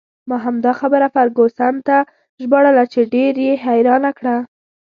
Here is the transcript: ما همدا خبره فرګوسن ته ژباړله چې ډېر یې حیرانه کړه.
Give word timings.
ما 0.29 0.37
همدا 0.45 0.71
خبره 0.79 1.07
فرګوسن 1.15 1.75
ته 1.87 1.97
ژباړله 2.41 2.83
چې 2.93 3.01
ډېر 3.13 3.33
یې 3.45 3.53
حیرانه 3.65 4.11
کړه. 4.17 4.35